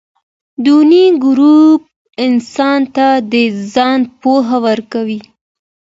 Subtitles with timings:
[0.63, 1.81] دویني ګروپ
[2.25, 3.33] انسان ته د
[3.73, 5.19] ځان پوهه ورکوي.